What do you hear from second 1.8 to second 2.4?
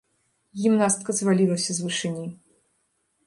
вышыні.